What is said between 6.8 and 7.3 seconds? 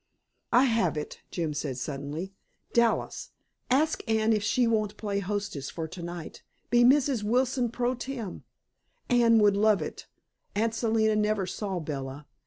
Mrs.